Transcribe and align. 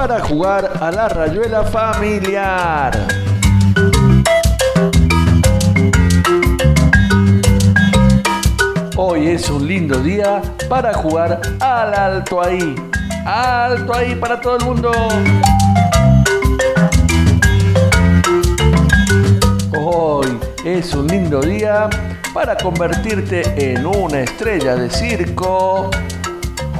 para 0.00 0.18
jugar 0.20 0.78
a 0.80 0.90
la 0.90 1.10
rayuela 1.10 1.62
familiar. 1.62 3.06
Hoy 8.96 9.28
es 9.28 9.50
un 9.50 9.68
lindo 9.68 9.98
día 9.98 10.40
para 10.70 10.94
jugar 10.94 11.42
al 11.60 11.92
alto 11.92 12.42
ahí. 12.42 12.74
Alto 13.26 13.94
ahí 13.94 14.14
para 14.14 14.40
todo 14.40 14.56
el 14.56 14.64
mundo. 14.64 14.90
Hoy 19.84 20.38
es 20.64 20.94
un 20.94 21.08
lindo 21.08 21.42
día 21.42 21.90
para 22.32 22.56
convertirte 22.56 23.42
en 23.70 23.84
una 23.84 24.20
estrella 24.20 24.76
de 24.76 24.88
circo 24.88 25.90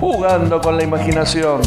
jugando 0.01 0.59
con 0.63 0.79
la 0.79 0.85
imaginación. 0.85 1.61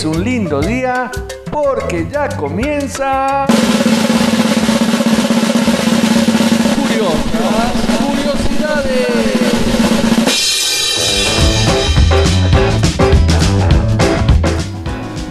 Es 0.00 0.06
un 0.06 0.24
lindo 0.24 0.62
día 0.62 1.10
porque 1.50 2.08
ya 2.10 2.26
comienza... 2.34 3.44
Curiosas 6.80 7.72
curiosidades. 8.06 9.08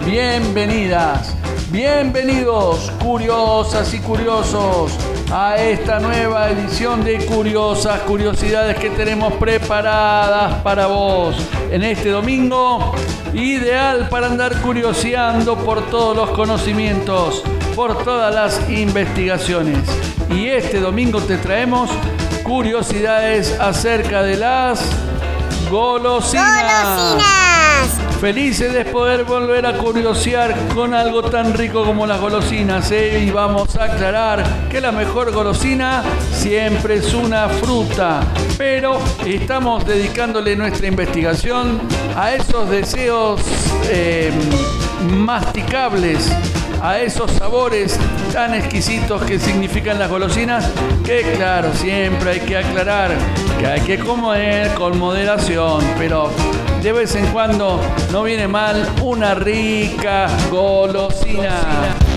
Bienvenidas, 0.06 1.36
bienvenidos, 1.72 2.92
curiosas 3.04 3.92
y 3.96 4.00
curiosos, 4.00 4.92
a 5.32 5.58
esta 5.58 6.00
nueva 6.00 6.52
edición 6.52 7.04
de 7.04 7.26
Curiosas 7.26 8.02
Curiosidades 8.02 8.78
que 8.78 8.92
tenemos 8.92 9.34
preparadas 9.34 10.62
para 10.62 10.86
vos 10.86 11.36
en 11.72 11.84
este 11.84 12.10
domingo. 12.10 12.94
Ideal 13.34 14.10
para 14.10 14.28
andar 14.28 14.60
curioseando 14.62 15.58
por 15.58 15.90
todos 15.90 16.16
los 16.16 16.32
conocimientos, 16.32 17.44
por 17.76 18.04
todas 18.04 18.34
las 18.34 18.70
investigaciones. 18.70 19.80
Y 20.32 20.48
este 20.48 20.80
domingo 20.80 21.22
te 21.22 21.38
traemos 21.38 21.92
curiosidades 22.44 23.56
acerca 23.60 24.24
de 24.24 24.38
las 24.38 24.82
golosinas. 25.70 27.18
Felices 28.20 28.74
de 28.74 28.84
poder 28.84 29.24
volver 29.24 29.66
a 29.66 29.78
curiosear 29.78 30.54
con 30.76 30.94
algo 30.94 31.24
tan 31.24 31.54
rico 31.54 31.86
como 31.86 32.06
las 32.06 32.20
golosinas. 32.20 32.92
¿eh? 32.92 33.24
Y 33.24 33.32
vamos 33.32 33.78
a 33.78 33.86
aclarar 33.86 34.68
que 34.70 34.82
la 34.82 34.92
mejor 34.92 35.32
golosina 35.32 36.04
siempre 36.34 36.96
es 36.96 37.14
una 37.14 37.48
fruta. 37.48 38.22
Pero 38.58 39.00
estamos 39.26 39.86
dedicándole 39.86 40.58
nuestra 40.58 40.88
investigación 40.88 41.80
a 42.18 42.34
esos 42.34 42.70
deseos 42.70 43.42
eh, 43.90 44.32
masticables 45.10 46.30
a 46.82 47.00
esos 47.00 47.32
sabores 47.32 47.98
tan 48.32 48.54
exquisitos 48.54 49.22
que 49.24 49.40
significan 49.40 50.00
las 50.00 50.10
golosinas, 50.10 50.70
que 51.06 51.22
claro, 51.36 51.74
siempre 51.74 52.32
hay 52.32 52.40
que 52.40 52.58
aclarar 52.58 53.12
que 53.60 53.68
hay 53.68 53.82
que 53.82 54.00
comer 54.00 54.74
con 54.76 54.98
moderación, 54.98 55.84
pero 55.98 56.32
de 56.82 56.94
vez 56.94 57.14
en 57.16 57.28
cuando 57.28 57.82
no 58.12 58.24
viene 58.24 58.48
mal 58.48 58.88
una 59.02 59.36
rica 59.36 60.28
golosina. 60.50 62.09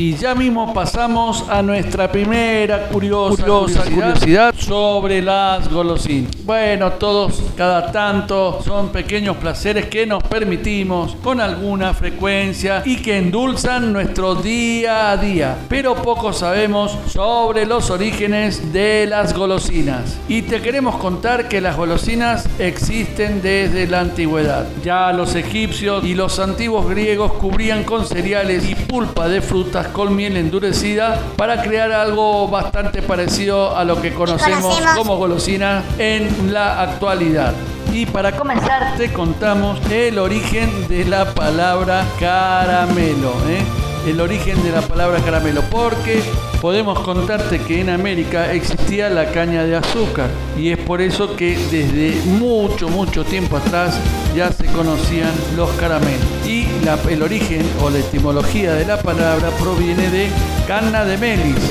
Y 0.00 0.16
ya 0.16 0.34
mismo 0.34 0.72
pasamos 0.72 1.44
a 1.50 1.60
nuestra 1.60 2.10
primera 2.10 2.88
curiosa, 2.88 3.44
curiosidad, 3.84 4.54
sobre 4.56 5.20
las 5.20 5.70
golosinas. 5.70 6.30
Bueno, 6.42 6.92
todos 6.92 7.42
cada 7.54 7.92
tanto 7.92 8.62
son 8.64 8.88
pequeños 8.88 9.36
placeres 9.36 9.88
que 9.88 10.06
nos 10.06 10.22
permitimos 10.22 11.16
con 11.16 11.38
alguna 11.38 11.92
frecuencia 11.92 12.82
y 12.86 12.96
que 12.96 13.18
endulzan 13.18 13.92
nuestro 13.92 14.36
día 14.36 15.10
a 15.10 15.18
día. 15.18 15.58
Pero 15.68 15.94
poco 15.96 16.32
sabemos 16.32 16.96
sobre 17.06 17.66
los 17.66 17.90
orígenes 17.90 18.72
de 18.72 19.06
las 19.06 19.34
golosinas. 19.34 20.18
Y 20.28 20.40
te 20.40 20.62
queremos 20.62 20.96
contar 20.96 21.46
que 21.46 21.60
las 21.60 21.76
golosinas 21.76 22.48
existen 22.58 23.42
desde 23.42 23.86
la 23.86 24.00
antigüedad. 24.00 24.66
Ya 24.82 25.12
los 25.12 25.34
egipcios 25.34 26.06
y 26.06 26.14
los 26.14 26.38
antiguos 26.38 26.88
griegos 26.88 27.34
cubrían 27.34 27.84
con 27.84 28.06
cereales 28.06 28.66
y 28.66 28.74
pulpa 28.74 29.28
de 29.28 29.42
frutas 29.42 29.89
con 29.92 30.14
miel 30.14 30.36
endurecida 30.36 31.20
para 31.36 31.62
crear 31.62 31.92
algo 31.92 32.48
bastante 32.48 33.02
parecido 33.02 33.76
a 33.76 33.84
lo 33.84 34.00
que 34.00 34.12
conocemos, 34.12 34.80
como 34.96 35.16
golosina 35.16 35.82
en 35.98 36.52
la 36.52 36.82
actualidad. 36.82 37.54
Y 37.92 38.06
para 38.06 38.36
comenzar 38.36 38.96
te 38.96 39.12
contamos 39.12 39.80
el 39.90 40.18
origen 40.18 40.88
de 40.88 41.04
la 41.04 41.34
palabra 41.34 42.04
caramelo. 42.18 43.32
¿eh? 43.48 43.79
El 44.06 44.20
origen 44.20 44.62
de 44.62 44.72
la 44.72 44.80
palabra 44.82 45.20
caramelo, 45.20 45.62
porque 45.70 46.22
podemos 46.60 46.98
contarte 47.00 47.58
que 47.58 47.80
en 47.80 47.90
América 47.90 48.52
existía 48.52 49.08
la 49.10 49.30
caña 49.30 49.64
de 49.64 49.76
azúcar 49.76 50.30
y 50.58 50.70
es 50.70 50.78
por 50.78 51.00
eso 51.00 51.36
que 51.36 51.56
desde 51.70 52.20
mucho, 52.26 52.88
mucho 52.88 53.24
tiempo 53.24 53.56
atrás 53.56 53.98
ya 54.34 54.50
se 54.52 54.66
conocían 54.66 55.32
los 55.56 55.70
caramelos. 55.72 56.26
Y 56.46 56.66
el 57.08 57.22
origen 57.22 57.62
o 57.82 57.90
la 57.90 57.98
etimología 57.98 58.72
de 58.74 58.86
la 58.86 59.00
palabra 59.00 59.50
proviene 59.60 60.10
de 60.10 60.28
cana 60.66 61.04
de 61.04 61.18
melis, 61.18 61.70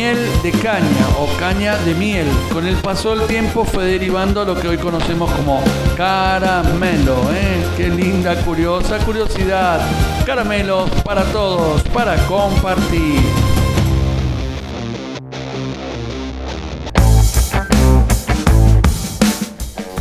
miel 0.00 0.42
de 0.42 0.50
caña 0.50 1.06
o 1.18 1.26
caña 1.38 1.76
de 1.84 1.94
miel. 1.94 2.26
Con 2.50 2.66
el 2.66 2.76
paso 2.76 3.14
del 3.14 3.26
tiempo 3.26 3.66
fue 3.66 3.84
derivando 3.84 4.46
lo 4.46 4.54
que 4.58 4.66
hoy 4.66 4.78
conocemos 4.78 5.30
como 5.32 5.62
caramelo. 5.94 7.16
¿eh? 7.34 7.62
Qué 7.76 7.88
linda, 7.88 8.34
curiosa 8.42 8.96
curiosidad. 9.04 9.78
Caramelos 10.24 10.88
para 11.04 11.22
todos, 11.24 11.82
para 11.92 12.16
compartir. 12.26 13.49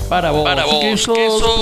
Para 0.09 0.31
vos, 0.31 0.43
que 0.73 0.97
sos, 0.97 1.13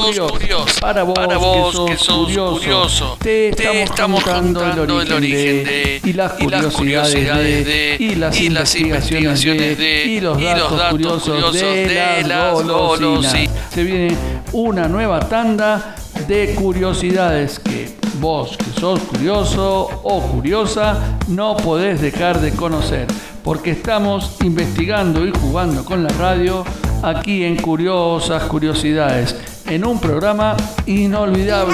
curioso. 0.01 0.79
Para 0.79 1.03
vos, 1.03 1.85
que 1.85 1.97
sos, 1.97 2.31
curioso. 2.31 3.17
Te 3.19 3.49
estamos, 3.83 4.23
contando, 4.23 5.01
el 5.01 5.11
origen, 5.11 5.65
de, 5.65 6.01
y 6.01 6.13
las 6.13 6.31
curiosidades, 6.31 7.65
de, 7.65 7.97
y 7.99 8.15
las, 8.15 8.39
investigaciones, 8.39 9.43
de, 9.77 10.05
y 10.05 10.21
los 10.21 10.41
datos, 10.41 10.91
curiosos, 10.91 11.53
de, 11.53 12.23
las 12.25 12.53
golosinas. 12.53 13.49
Se 13.73 13.83
viene 13.83 14.15
una 14.53 14.87
nueva 14.87 15.19
tanda 15.19 15.95
de 16.25 16.55
curiosidades 16.55 17.59
que 17.59 17.97
vos, 18.21 18.55
que 18.57 18.79
sos 18.79 19.01
curioso 19.01 19.89
o 20.03 20.21
curiosa, 20.21 21.17
no 21.27 21.57
podés 21.57 21.99
dejar 21.99 22.39
de 22.39 22.51
conocer, 22.51 23.07
porque 23.43 23.71
estamos 23.71 24.37
investigando 24.41 25.25
y 25.25 25.31
jugando 25.31 25.83
con 25.83 26.03
la 26.03 26.09
radio 26.09 26.63
aquí 27.03 27.43
en 27.43 27.57
Curiosas 27.57 28.43
Curiosidades, 28.43 29.35
en 29.67 29.85
un 29.85 29.99
programa 29.99 30.55
inolvidable, 30.85 31.73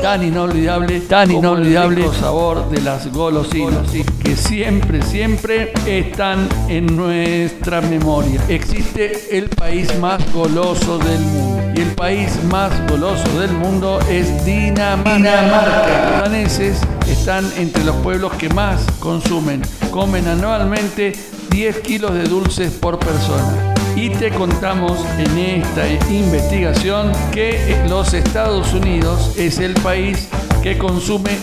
tan 0.00 0.22
inolvidable, 0.22 1.00
tan 1.00 1.30
inolvidable 1.30 2.06
el 2.06 2.12
sabor 2.12 2.68
de 2.70 2.80
las 2.80 3.12
golosinas, 3.12 3.90
que 4.22 4.36
siempre, 4.36 5.02
siempre 5.02 5.72
están 5.86 6.48
en 6.68 6.96
nuestra 6.96 7.80
memoria. 7.80 8.40
Existe 8.48 9.36
el 9.36 9.48
país 9.48 9.98
más 9.98 10.20
goloso 10.32 10.98
del 10.98 11.20
mundo 11.20 11.72
y 11.74 11.80
el 11.80 11.90
país 11.94 12.30
más 12.50 12.70
goloso 12.88 13.40
del 13.40 13.52
mundo 13.52 13.98
es 14.08 14.44
Dinamarca. 14.44 16.10
Los 16.12 16.22
daneses 16.22 16.80
están 17.08 17.50
entre 17.56 17.84
los 17.84 17.96
pueblos 17.96 18.32
que 18.34 18.48
más 18.50 18.80
consumen. 19.00 19.62
Comen 19.90 20.28
anualmente 20.28 21.14
10 21.54 21.80
kilos 21.82 22.12
de 22.12 22.24
dulces 22.24 22.72
por 22.72 22.98
persona 22.98 23.72
y 23.94 24.10
te 24.10 24.30
contamos 24.30 24.98
en 25.18 25.38
esta 25.38 25.86
investigación 26.10 27.12
que 27.30 27.80
los 27.88 28.12
Estados 28.12 28.74
Unidos 28.74 29.34
es 29.36 29.60
el 29.60 29.74
país 29.74 30.28
que 30.64 30.76
consume 30.76 31.38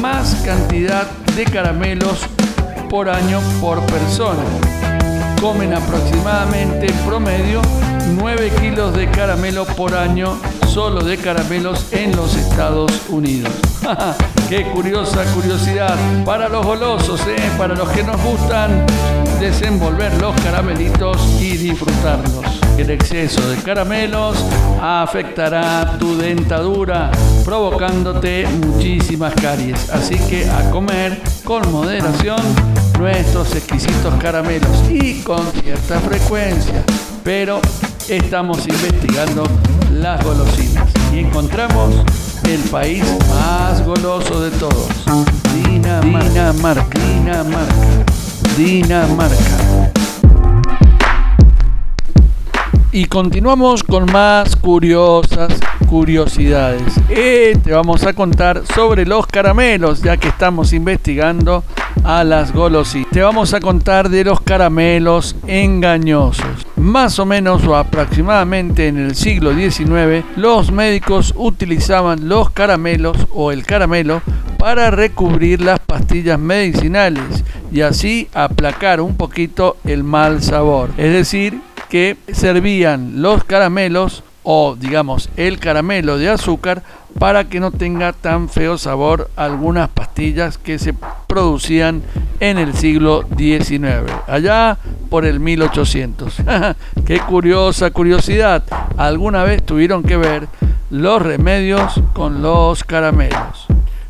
más 0.00 0.36
cantidad 0.44 1.10
de 1.34 1.44
caramelos 1.46 2.20
por 2.88 3.08
año 3.08 3.40
por 3.60 3.84
persona. 3.86 4.44
Comen 5.40 5.74
aproximadamente 5.74 6.86
en 6.86 6.96
promedio 6.98 7.60
9 8.20 8.52
kilos 8.60 8.96
de 8.96 9.10
caramelo 9.10 9.64
por 9.64 9.96
año 9.96 10.38
solo 10.68 11.02
de 11.02 11.16
caramelos 11.16 11.92
en 11.92 12.14
los 12.14 12.36
Estados 12.36 12.92
Unidos. 13.08 13.75
Qué 14.48 14.64
curiosa 14.72 15.24
curiosidad 15.32 15.96
para 16.24 16.48
los 16.48 16.64
golosos, 16.64 17.20
¿eh? 17.26 17.36
para 17.56 17.74
los 17.74 17.88
que 17.90 18.02
nos 18.02 18.20
gustan 18.22 18.84
desenvolver 19.40 20.20
los 20.20 20.34
caramelitos 20.40 21.40
y 21.40 21.56
disfrutarlos. 21.56 22.44
El 22.78 22.90
exceso 22.90 23.48
de 23.48 23.56
caramelos 23.62 24.44
afectará 24.80 25.96
tu 25.98 26.16
dentadura, 26.16 27.10
provocándote 27.44 28.46
muchísimas 28.46 29.34
caries. 29.34 29.90
Así 29.90 30.16
que 30.18 30.48
a 30.48 30.70
comer 30.70 31.20
con 31.44 31.70
moderación 31.70 32.40
nuestros 32.98 33.54
exquisitos 33.54 34.14
caramelos 34.20 34.90
y 34.90 35.22
con 35.22 35.44
cierta 35.52 36.00
frecuencia, 36.00 36.82
pero 37.22 37.60
estamos 38.08 38.66
investigando 38.66 39.44
las 39.92 40.22
golosinas 40.24 40.88
y 41.12 41.20
encontramos 41.20 41.94
el 42.48 42.60
país 42.70 43.04
más 43.28 43.84
goloso 43.84 44.40
de 44.40 44.50
todos, 44.52 44.88
Dinamarca. 45.52 46.52
Dinamarca. 46.94 47.74
Dinamarca. 48.56 49.92
Y 52.92 53.04
continuamos 53.06 53.82
con 53.82 54.10
más 54.10 54.56
curiosas 54.56 55.52
curiosidades. 55.86 56.94
Te 57.08 57.72
vamos 57.72 58.04
a 58.04 58.12
contar 58.12 58.62
sobre 58.74 59.06
los 59.06 59.26
caramelos, 59.26 60.02
ya 60.02 60.16
que 60.16 60.28
estamos 60.28 60.72
investigando 60.72 61.64
a 62.04 62.24
las 62.24 62.52
golosinas. 62.52 63.10
Te 63.10 63.22
vamos 63.22 63.54
a 63.54 63.60
contar 63.60 64.08
de 64.08 64.24
los 64.24 64.40
caramelos 64.40 65.36
engañosos. 65.46 66.65
Más 66.86 67.18
o 67.18 67.26
menos 67.26 67.66
o 67.66 67.74
aproximadamente 67.74 68.86
en 68.86 68.96
el 68.96 69.16
siglo 69.16 69.52
XIX, 69.52 70.24
los 70.36 70.70
médicos 70.70 71.34
utilizaban 71.36 72.28
los 72.28 72.50
caramelos 72.50 73.26
o 73.34 73.50
el 73.50 73.66
caramelo 73.66 74.22
para 74.56 74.92
recubrir 74.92 75.62
las 75.62 75.80
pastillas 75.80 76.38
medicinales 76.38 77.42
y 77.72 77.80
así 77.80 78.28
aplacar 78.32 79.00
un 79.00 79.16
poquito 79.16 79.78
el 79.82 80.04
mal 80.04 80.44
sabor. 80.44 80.90
Es 80.96 81.12
decir, 81.12 81.60
que 81.90 82.18
servían 82.32 83.20
los 83.20 83.42
caramelos 83.42 84.22
o 84.44 84.76
digamos 84.78 85.28
el 85.36 85.58
caramelo 85.58 86.18
de 86.18 86.28
azúcar 86.28 86.84
para 87.18 87.44
que 87.44 87.60
no 87.60 87.70
tenga 87.70 88.12
tan 88.12 88.48
feo 88.48 88.78
sabor 88.78 89.30
algunas 89.36 89.88
pastillas 89.88 90.58
que 90.58 90.78
se 90.78 90.94
producían 91.26 92.02
en 92.40 92.58
el 92.58 92.74
siglo 92.74 93.24
XIX, 93.36 94.12
allá 94.26 94.78
por 95.08 95.24
el 95.24 95.40
1800. 95.40 96.36
Qué 97.06 97.20
curiosa 97.20 97.90
curiosidad, 97.90 98.64
alguna 98.96 99.44
vez 99.44 99.62
tuvieron 99.64 100.02
que 100.02 100.16
ver 100.16 100.48
los 100.90 101.22
remedios 101.22 102.00
con 102.12 102.42
los 102.42 102.84
caramelos. 102.84 103.66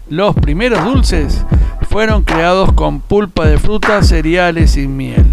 Los 0.08 0.35
primeros 0.35 0.85
dulces 0.85 1.44
fueron 1.88 2.23
creados 2.23 2.73
con 2.73 3.00
pulpa 3.00 3.47
de 3.47 3.58
frutas, 3.58 4.08
cereales 4.08 4.76
y 4.76 4.87
miel. 4.87 5.26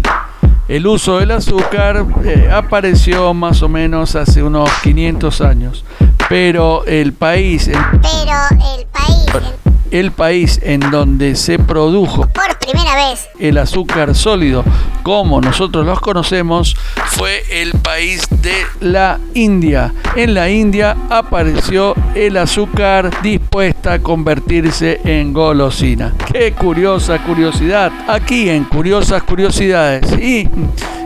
El 0.66 0.86
uso 0.86 1.18
del 1.18 1.30
azúcar 1.30 2.06
eh, 2.24 2.48
apareció 2.50 3.34
más 3.34 3.62
o 3.62 3.68
menos 3.68 4.16
hace 4.16 4.42
unos 4.42 4.70
500 4.82 5.40
años, 5.42 5.84
pero 6.28 6.84
el 6.86 7.12
país... 7.12 7.70
pero 7.70 8.62
el 8.78 8.86
país 8.86 9.73
el 9.90 10.12
país 10.12 10.60
en 10.62 10.80
donde 10.80 11.36
se 11.36 11.58
produjo 11.58 12.26
por 12.28 12.58
primera 12.58 12.94
vez 12.96 13.28
el 13.38 13.58
azúcar 13.58 14.14
sólido 14.14 14.64
como 15.02 15.40
nosotros 15.40 15.84
los 15.84 16.00
conocemos 16.00 16.76
fue 17.06 17.42
el 17.50 17.72
país 17.72 18.26
de 18.30 18.54
la 18.80 19.20
India. 19.34 19.92
En 20.16 20.32
la 20.34 20.48
India 20.48 20.96
apareció 21.10 21.94
el 22.14 22.36
azúcar 22.38 23.10
dispuesta 23.22 23.94
a 23.94 23.98
convertirse 23.98 25.00
en 25.04 25.32
golosina. 25.32 26.14
Qué 26.32 26.52
curiosa 26.52 27.22
curiosidad. 27.22 27.92
Aquí 28.08 28.48
en 28.48 28.64
Curiosas 28.64 29.22
Curiosidades. 29.22 30.10
Y 30.18 30.48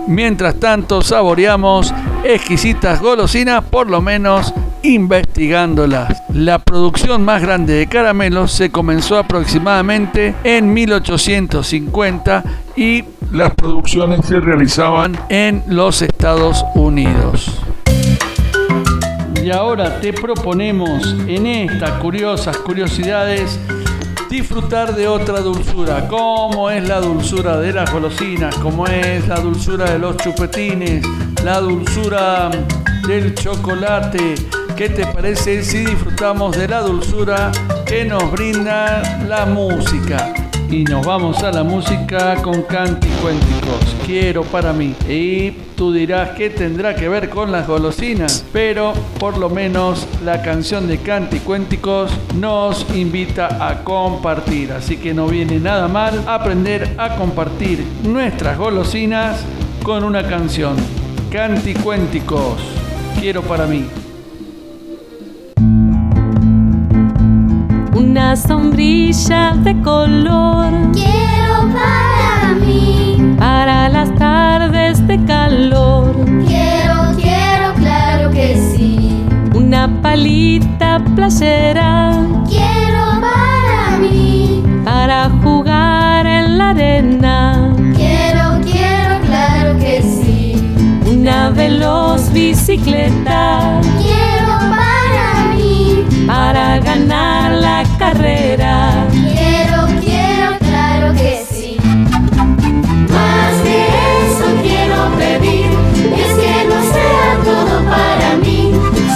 mientras 0.09 0.59
tanto 0.59 1.03
saboreamos 1.03 1.95
exquisitas 2.25 3.01
golosinas, 3.01 3.63
por 3.65 3.89
lo 3.89 4.01
menos 4.01 4.53
investigándolas. 4.83 6.23
La 6.33 6.59
producción 6.59 7.25
más 7.25 7.43
grande 7.43 7.75
de 7.75 7.87
caramelos 7.87 8.53
se 8.53 8.71
comenzó 8.71 9.19
aproximadamente 9.19 10.35
en 10.45 10.73
1850 10.73 12.45
y 12.77 13.05
las 13.33 13.55
producciones 13.55 14.25
se 14.27 14.41
realizaban 14.41 15.19
en 15.29 15.63
los 15.69 16.03
Estados 16.03 16.65
Unidos. 16.75 17.61
Y 19.43 19.51
ahora 19.51 20.01
te 20.01 20.13
proponemos 20.13 21.17
en 21.27 21.47
estas 21.47 21.93
curiosas 21.93 22.57
curiosidades 22.59 23.59
disfrutar 24.29 24.95
de 24.95 25.09
otra 25.09 25.41
dulzura, 25.41 26.07
como 26.09 26.71
es 26.71 26.87
la 26.87 27.01
dulzura 27.01 27.59
de 27.59 27.73
las 27.73 27.91
golosinas, 27.93 28.55
como 28.57 28.87
es 28.87 29.27
la 29.29 29.41
dulzura 29.41 29.91
de 29.91 29.99
los 29.99 30.17
chupetines, 30.19 31.05
la 31.45 31.61
dulzura 31.61 32.51
del 33.07 33.35
chocolate, 33.35 34.35
¿Qué 34.79 34.89
te 34.89 35.05
parece 35.05 35.65
si 35.65 35.79
disfrutamos 35.79 36.57
de 36.57 36.69
la 36.69 36.83
dulzura 36.83 37.51
que 37.85 38.05
nos 38.05 38.31
brinda 38.31 39.03
la 39.27 39.45
música? 39.45 40.48
Y 40.71 40.85
nos 40.85 41.07
vamos 41.07 41.43
a 41.43 41.51
la 41.51 41.65
música 41.65 42.35
con 42.43 42.63
Cuénticos. 42.63 43.97
Quiero 44.05 44.43
para 44.43 44.75
mí. 44.75 44.95
Y 45.09 45.53
tú 45.77 45.93
dirás 45.93 46.31
que 46.31 46.51
tendrá 46.51 46.95
que 46.95 47.09
ver 47.09 47.31
con 47.31 47.51
las 47.51 47.67
golosinas, 47.67 48.45
pero 48.53 48.93
por 49.19 49.39
lo 49.39 49.49
menos 49.49 50.07
la 50.23 50.43
canción 50.43 50.87
de 50.87 50.99
Cuénticos 50.99 52.13
nos 52.35 52.85
invita 52.95 53.67
a 53.67 53.83
compartir. 53.83 54.73
Así 54.73 54.99
que 54.99 55.15
no 55.15 55.27
viene 55.27 55.59
nada 55.59 55.89
mal 55.89 56.23
aprender 56.27 56.95
a 56.99 57.17
compartir 57.17 57.83
nuestras 58.05 58.59
golosinas 58.59 59.41
con 59.83 60.05
una 60.05 60.29
canción. 60.29 60.77
Cuénticos. 61.83 62.61
Quiero 63.19 63.43
para 63.43 63.67
mí. 63.67 63.87
Una 68.19 68.35
sombrilla 68.35 69.53
de 69.63 69.81
color. 69.81 70.73
Quiero 70.93 71.57
para 71.73 72.53
mí, 72.67 73.37
para 73.39 73.89
las 73.89 74.13
tardes 74.17 75.07
de 75.07 75.25
calor. 75.25 76.17
Quiero, 76.45 77.15
quiero, 77.15 77.75
claro 77.77 78.31
que 78.33 78.57
sí. 78.57 79.25
Una 79.55 79.87
palita 80.03 81.01
playera. 81.15 82.13
Quiero 82.49 83.21
para 83.21 83.99
mí, 84.01 84.65
para 84.85 85.31
jugar 85.41 86.27
en 86.27 86.59
la 86.59 86.71
arena. 86.71 87.73
Quiero, 87.95 88.61
quiero, 88.65 89.21
claro 89.29 89.79
que 89.79 90.03
sí. 90.03 90.57
Una 91.09 91.51
veloz 91.51 92.33
bicicleta. 92.33 93.81
Quiero 94.03 94.59
para 94.75 95.55
mí, 95.55 96.05
para 96.27 96.81
ganar 96.81 97.28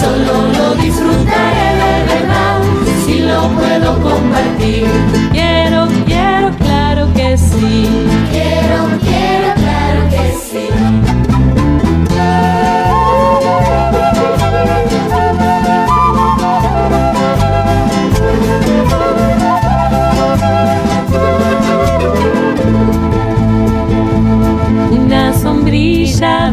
solo 0.02 0.34
lo 0.58 0.74
disfrutaré 0.74 1.68
de 1.82 1.94
verdad, 2.12 2.60
si 3.04 3.20
lo 3.20 3.48
puedo 3.50 3.88
compartir. 4.00 4.86
Quiero, 5.32 5.86
quiero, 6.06 6.50
claro 6.58 7.12
que 7.14 7.38
sí. 7.38 7.88
Quiero, 8.30 8.78
quiero, 9.00 9.54
claro 9.54 10.02
que 10.10 10.24
sí. 10.32 10.68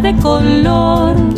de 0.02 0.16
color. 0.22 1.29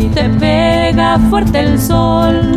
Si 0.00 0.06
te 0.10 0.28
pega 0.28 1.18
fuerte 1.28 1.58
el 1.58 1.80
sol, 1.80 2.47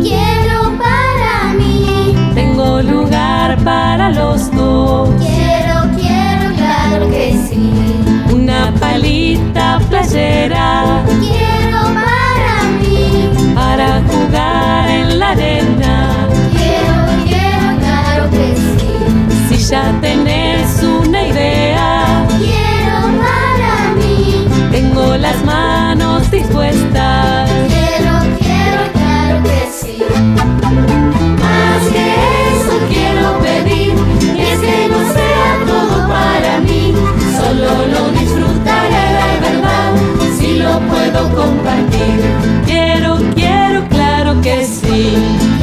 quiero 41.22 41.34
compartir. 41.34 42.20
Quiero, 42.66 43.18
quiero, 43.34 43.88
claro 43.88 44.40
que 44.40 44.64
sí. 44.64 45.61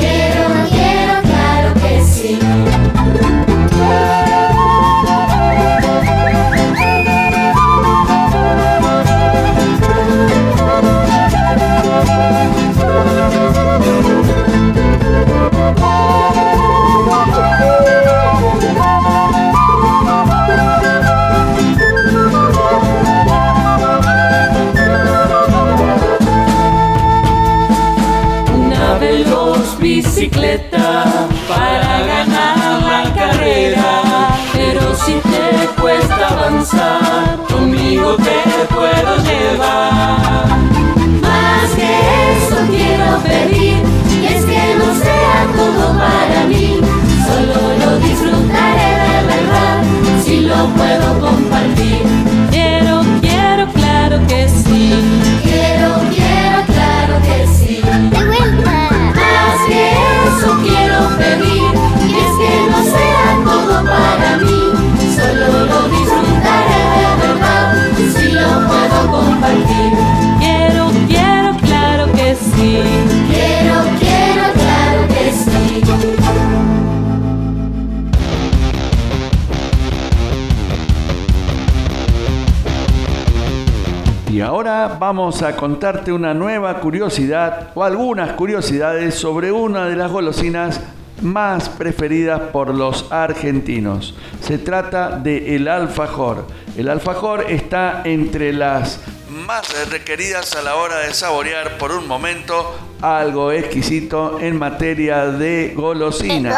Vamos 85.10 85.42
a 85.42 85.56
contarte 85.56 86.12
una 86.12 86.36
nueva 86.36 86.80
curiosidad 86.80 87.72
o 87.74 87.84
algunas 87.84 88.34
curiosidades 88.34 89.16
sobre 89.16 89.52
una 89.52 89.88
de 89.88 89.96
las 89.96 90.12
golosinas 90.12 90.82
más 91.24 91.68
preferidas 91.68 92.40
por 92.52 92.76
los 92.76 93.12
argentinos. 93.12 94.14
Se 94.40 94.60
trata 94.60 95.10
de 95.10 95.56
el 95.56 95.68
alfajor. 95.68 96.46
El 96.78 96.90
alfajor 96.90 97.48
está 97.50 98.04
entre 98.06 98.54
las 98.54 99.00
más 99.48 99.90
requeridas 99.90 100.56
a 100.56 100.62
la 100.62 100.76
hora 100.76 101.00
de 101.00 101.12
saborear 101.16 101.80
por 101.80 101.92
un 101.92 102.08
momento 102.08 102.78
algo 103.02 103.52
exquisito 103.52 104.40
en 104.40 104.60
materia 104.60 105.26
de 105.26 105.74
golosina. 105.76 106.56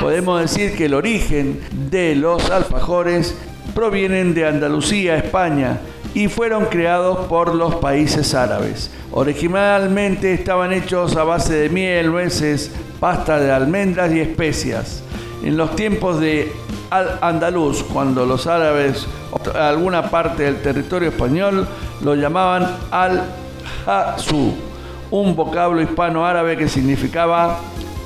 Podemos 0.00 0.40
decir 0.40 0.76
que 0.76 0.86
el 0.86 0.94
origen 0.94 1.60
de 1.88 2.16
los 2.16 2.50
alfajores 2.50 3.36
provienen 3.76 4.34
de 4.34 4.48
Andalucía, 4.48 5.16
España, 5.16 5.78
y 6.16 6.28
fueron 6.28 6.64
creados 6.64 7.26
por 7.26 7.54
los 7.54 7.74
países 7.74 8.34
árabes. 8.34 8.90
Originalmente 9.12 10.32
estaban 10.32 10.72
hechos 10.72 11.14
a 11.14 11.24
base 11.24 11.52
de 11.52 11.68
miel, 11.68 12.10
nueces, 12.10 12.72
pasta 12.98 13.38
de 13.38 13.52
almendras 13.52 14.10
y 14.14 14.20
especias. 14.20 15.02
En 15.44 15.58
los 15.58 15.76
tiempos 15.76 16.18
de 16.18 16.50
Al-Andalus, 16.88 17.82
cuando 17.82 18.24
los 18.24 18.46
árabes 18.46 19.06
alguna 19.54 20.08
parte 20.08 20.44
del 20.44 20.62
territorio 20.62 21.10
español 21.10 21.68
lo 22.00 22.14
llamaban 22.14 22.66
al-hasu, 22.90 24.54
un 25.10 25.36
vocablo 25.36 25.82
hispano-árabe 25.82 26.56
que 26.56 26.70
significaba 26.70 27.60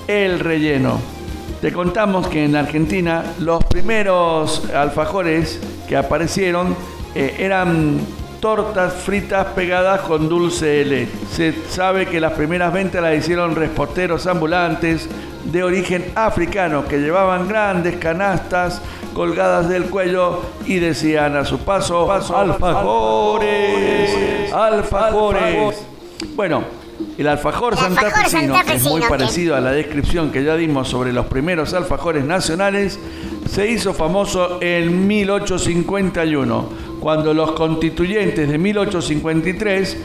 el 0.09 0.40
relleno. 0.40 0.99
Te 1.61 1.73
contamos 1.73 2.26
que 2.26 2.45
en 2.45 2.57
Argentina 2.57 3.23
los 3.38 3.62
primeros 3.67 4.69
alfajores 4.75 5.61
que 5.88 5.97
aparecieron 5.97 6.75
eh, 7.14 7.37
eran 7.38 8.00
tortas 8.40 8.95
fritas 8.95 9.49
pegadas 9.49 10.00
con 10.00 10.29
dulce 10.29 10.67
de 10.67 10.85
leche. 10.85 11.12
Se 11.31 11.55
sabe 11.69 12.07
que 12.07 12.21
las 12.21 12.33
primeras 12.33 12.73
ventas 12.73 13.02
las 13.02 13.17
hicieron 13.17 13.55
reporteros 13.55 14.26
ambulantes 14.26 15.09
de 15.45 15.62
origen 15.62 16.12
africano 16.14 16.87
que 16.87 16.99
llevaban 16.99 17.49
grandes 17.49 17.97
canastas 17.97 18.81
colgadas 19.14 19.69
del 19.69 19.85
cuello 19.85 20.43
y 20.67 20.79
decían 20.79 21.37
a 21.37 21.45
su 21.45 21.59
paso, 21.59 22.11
alfajores, 22.11 24.11
alfajores. 24.52 25.87
Bueno, 26.35 26.64
el 27.19 27.29
alfajor, 27.29 27.76
santafesino, 27.76 28.55
que 28.64 28.75
es 28.75 28.85
muy 28.85 29.02
parecido 29.02 29.57
a 29.57 29.61
la 29.61 29.73
descripción 29.73 30.31
que 30.31 30.45
ya 30.45 30.57
dimos 30.57 30.88
sobre 30.88 31.12
los 31.12 31.26
primeros 31.26 31.75
alfajores 31.75 32.25
nacionales, 32.25 32.99
se 33.49 33.71
hizo 33.71 33.95
famoso 33.95 34.59
en 34.62 35.07
1851, 35.07 36.69
cuando 37.00 37.35
los 37.35 37.52
constituyentes 37.52 38.49
de 38.49 38.59
1853 38.59 39.97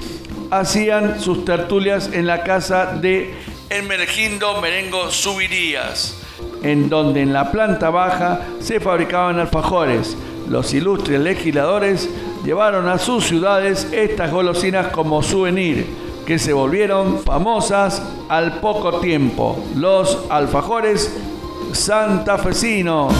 hacían 0.51 1.19
sus 1.19 1.45
tertulias 1.45 2.09
en 2.13 2.25
la 2.25 2.43
casa 2.43 2.87
de 2.87 3.33
Hermergindo 3.69 4.61
Merengo 4.61 5.11
Subirías 5.11 6.21
en 6.65 6.89
donde 6.89 7.21
en 7.21 7.31
la 7.31 7.51
planta 7.51 7.89
baja 7.91 8.41
se 8.59 8.79
fabricaban 8.79 9.39
alfajores. 9.39 10.17
Los 10.49 10.73
ilustres 10.73 11.19
legisladores 11.19 12.09
llevaron 12.43 12.87
a 12.87 12.97
sus 12.97 13.25
ciudades 13.25 13.87
estas 13.91 14.31
golosinas 14.31 14.87
como 14.87 15.21
souvenir, 15.21 15.85
que 16.25 16.39
se 16.39 16.53
volvieron 16.53 17.19
famosas 17.19 18.01
al 18.29 18.59
poco 18.59 18.99
tiempo, 18.99 19.63
los 19.75 20.17
alfajores 20.29 21.15
santafesinos. 21.71 23.13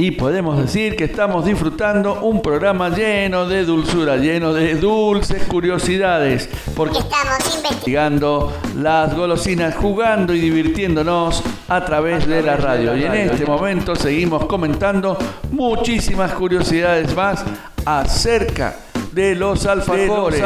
Y 0.00 0.12
podemos 0.12 0.56
decir 0.56 0.96
que 0.96 1.04
estamos 1.04 1.44
disfrutando 1.44 2.22
un 2.22 2.40
programa 2.40 2.88
lleno 2.88 3.46
de 3.46 3.66
dulzura, 3.66 4.16
lleno 4.16 4.54
de 4.54 4.76
dulces 4.76 5.42
curiosidades, 5.42 6.48
porque 6.74 7.00
estamos 7.00 7.54
investigando 7.54 8.50
las 8.78 9.14
golosinas, 9.14 9.76
jugando 9.76 10.34
y 10.34 10.40
divirtiéndonos 10.40 11.42
a 11.68 11.84
través 11.84 12.26
de 12.26 12.40
la 12.40 12.56
radio. 12.56 12.96
Y 12.96 13.04
en 13.04 13.12
este 13.12 13.44
momento 13.44 13.94
seguimos 13.94 14.46
comentando 14.46 15.18
muchísimas 15.50 16.32
curiosidades 16.32 17.14
más 17.14 17.44
acerca 17.84 18.76
de 19.12 19.34
los 19.34 19.66
alfajores. 19.66 20.42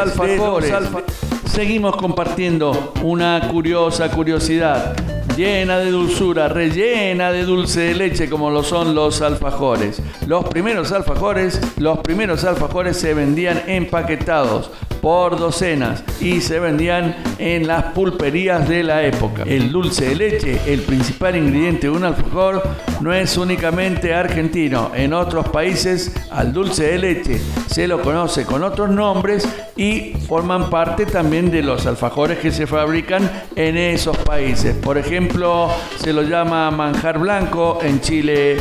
Seguimos 1.45 1.95
compartiendo 1.95 2.91
una 3.01 3.47
curiosa 3.49 4.11
curiosidad 4.11 5.14
llena 5.35 5.79
de 5.79 5.91
dulzura, 5.91 6.47
rellena 6.47 7.31
de 7.31 7.43
dulce 7.43 7.81
de 7.81 7.95
leche 7.95 8.29
como 8.29 8.49
lo 8.49 8.63
son 8.63 8.95
los 8.95 9.21
alfajores. 9.21 10.01
Los 10.25 10.45
primeros 10.45 10.91
alfajores, 10.91 11.59
los 11.77 11.99
primeros 11.99 12.43
alfajores 12.43 12.97
se 12.97 13.13
vendían 13.13 13.63
empaquetados 13.67 14.71
por 15.01 15.37
docenas 15.37 16.03
y 16.19 16.41
se 16.41 16.59
vendían 16.59 17.15
en 17.37 17.67
las 17.67 17.85
pulperías 17.85 18.67
de 18.67 18.83
la 18.83 19.03
época. 19.03 19.43
El 19.43 19.71
dulce 19.71 20.09
de 20.09 20.15
leche, 20.15 20.61
el 20.67 20.81
principal 20.81 21.35
ingrediente 21.35 21.87
de 21.87 21.93
un 21.93 22.03
alfajor, 22.03 22.63
no 23.01 23.13
es 23.13 23.37
únicamente 23.37 24.13
argentino. 24.13 24.91
En 24.95 25.13
otros 25.13 25.49
países 25.49 26.13
al 26.31 26.53
dulce 26.53 26.87
de 26.87 26.97
leche 26.97 27.41
se 27.67 27.87
lo 27.87 28.01
conoce 28.01 28.45
con 28.45 28.63
otros 28.63 28.89
nombres 28.89 29.47
y 29.75 30.13
forman 30.27 30.69
parte 30.69 31.05
también 31.05 31.51
de 31.51 31.61
los 31.61 31.85
alfajores 31.85 32.39
que 32.39 32.51
se 32.51 32.67
fabrican 32.67 33.29
en 33.55 33.77
esos 33.77 34.17
países. 34.17 34.75
Por 34.75 34.97
ejemplo, 34.97 35.69
se 35.97 36.13
lo 36.13 36.21
llama 36.21 36.71
manjar 36.71 37.19
blanco 37.19 37.79
en 37.81 38.01
Chile 38.01 38.57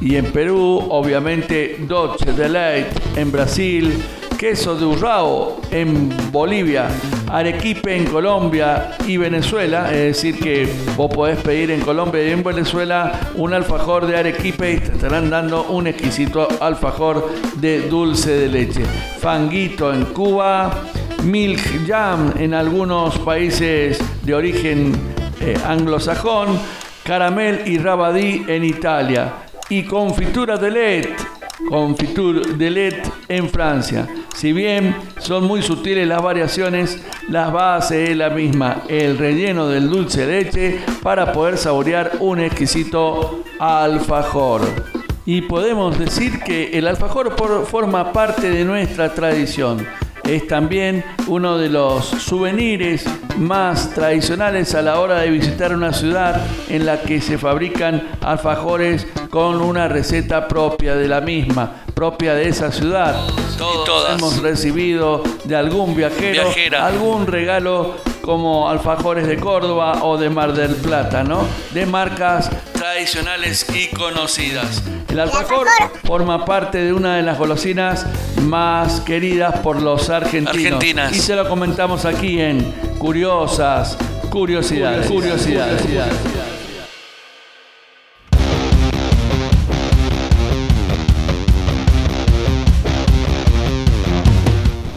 y 0.00 0.16
en 0.16 0.26
Perú, 0.26 0.86
obviamente 0.90 1.78
Dolce 1.80 2.32
de 2.32 2.48
Leite 2.48 2.90
en 3.16 3.32
Brasil, 3.32 4.02
queso 4.36 4.76
de 4.76 4.84
urrao 4.84 5.60
en 5.70 6.10
Bolivia, 6.30 6.88
arequipe 7.28 7.96
en 7.96 8.04
Colombia 8.04 8.96
y 9.06 9.16
Venezuela, 9.16 9.92
es 9.92 10.16
decir 10.16 10.38
que 10.38 10.68
vos 10.96 11.10
podés 11.12 11.38
pedir 11.38 11.70
en 11.70 11.80
Colombia 11.80 12.22
y 12.26 12.32
en 12.32 12.42
Venezuela 12.42 13.18
un 13.34 13.54
alfajor 13.54 14.06
de 14.06 14.16
arequipe 14.16 14.72
y 14.72 14.78
te 14.78 14.92
estarán 14.92 15.30
dando 15.30 15.64
un 15.64 15.86
exquisito 15.86 16.48
alfajor 16.60 17.30
de 17.56 17.88
dulce 17.88 18.30
de 18.30 18.48
leche. 18.48 18.84
Fanguito 19.20 19.92
en 19.92 20.04
Cuba, 20.06 20.84
milk 21.24 21.86
jam 21.86 22.32
en 22.38 22.54
algunos 22.54 23.18
países 23.18 23.98
de 24.22 24.34
origen 24.34 24.92
eh, 25.40 25.56
anglosajón, 25.66 26.58
caramel 27.04 27.62
y 27.66 27.78
rabadí 27.78 28.44
en 28.46 28.64
Italia 28.64 29.32
y 29.68 29.84
confitura 29.84 30.56
de 30.56 30.70
leche 30.70 31.35
Confiture 31.68 32.54
de 32.54 32.70
LED 32.70 32.94
en 33.28 33.48
Francia. 33.48 34.06
Si 34.34 34.52
bien 34.52 34.94
son 35.18 35.44
muy 35.44 35.62
sutiles 35.62 36.06
las 36.06 36.22
variaciones, 36.22 37.02
la 37.28 37.48
base 37.50 38.10
es 38.10 38.16
la 38.16 38.30
misma, 38.30 38.82
el 38.88 39.16
relleno 39.16 39.66
del 39.66 39.88
dulce 39.88 40.26
de 40.26 40.42
leche 40.42 40.80
para 41.02 41.32
poder 41.32 41.56
saborear 41.56 42.12
un 42.20 42.40
exquisito 42.40 43.42
alfajor. 43.58 44.62
Y 45.24 45.42
podemos 45.42 45.98
decir 45.98 46.40
que 46.40 46.78
el 46.78 46.86
alfajor 46.86 47.34
forma 47.66 48.12
parte 48.12 48.50
de 48.50 48.64
nuestra 48.64 49.12
tradición 49.14 49.84
es 50.24 50.46
también 50.46 51.04
uno 51.28 51.56
de 51.56 51.68
los 51.68 52.04
souvenirs 52.04 53.04
más 53.38 53.90
tradicionales 53.90 54.74
a 54.74 54.82
la 54.82 55.00
hora 55.00 55.20
de 55.20 55.30
visitar 55.30 55.74
una 55.74 55.92
ciudad 55.92 56.44
en 56.68 56.84
la 56.84 57.00
que 57.00 57.20
se 57.20 57.38
fabrican 57.38 58.08
alfajores 58.20 59.06
con 59.36 59.60
una 59.60 59.86
receta 59.86 60.48
propia 60.48 60.96
de 60.96 61.06
la 61.06 61.20
misma, 61.20 61.82
propia 61.92 62.32
de 62.32 62.48
esa 62.48 62.72
ciudad. 62.72 63.14
Todos 63.58 64.08
hemos 64.18 64.40
recibido 64.40 65.22
de 65.44 65.54
algún 65.54 65.94
viajero 65.94 66.48
algún 66.80 67.26
regalo 67.26 67.96
como 68.22 68.66
alfajores 68.66 69.26
de 69.26 69.36
Córdoba 69.36 70.04
o 70.04 70.16
de 70.16 70.30
Mar 70.30 70.54
del 70.54 70.74
Plata, 70.76 71.22
¿no? 71.22 71.46
De 71.74 71.84
marcas 71.84 72.48
tradicionales 72.72 73.66
y 73.74 73.94
conocidas. 73.94 74.82
El 75.10 75.20
alfajor 75.20 75.66
forma 76.04 76.46
parte 76.46 76.78
de 76.78 76.94
una 76.94 77.16
de 77.16 77.22
las 77.22 77.36
golosinas 77.36 78.06
más 78.40 79.00
queridas 79.02 79.58
por 79.58 79.82
los 79.82 80.08
argentinos. 80.08 80.82
Y 81.12 81.18
se 81.18 81.36
lo 81.36 81.46
comentamos 81.46 82.06
aquí 82.06 82.40
en 82.40 82.72
Curiosas 82.98 83.98
Curiosidades. 84.30 85.06
Curiosidades. 85.08 85.82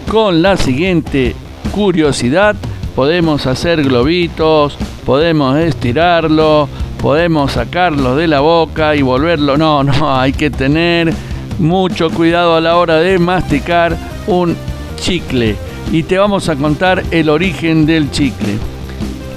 Con 0.10 0.42
la 0.42 0.58
siguiente 0.58 1.36
curiosidad 1.72 2.56
podemos 2.96 3.46
hacer 3.46 3.84
globitos, 3.84 4.76
podemos 5.06 5.56
estirarlo, 5.58 6.68
podemos 7.00 7.52
sacarlo 7.52 8.16
de 8.16 8.28
la 8.28 8.40
boca 8.40 8.96
y 8.96 9.04
volverlo. 9.04 9.56
No, 9.56 9.84
no, 9.84 10.20
hay 10.20 10.34
que 10.34 10.50
tener 10.50 11.14
mucho 11.60 12.10
cuidado 12.10 12.56
a 12.56 12.62
la 12.62 12.78
hora 12.78 12.96
de 12.96 13.20
masticar 13.20 13.96
un 14.26 14.56
chicle. 14.96 15.56
Y 15.92 16.02
te 16.02 16.18
vamos 16.18 16.50
a 16.50 16.56
contar 16.56 17.04
el 17.12 17.30
origen 17.30 17.86
del 17.86 18.10
chicle. 18.10 18.58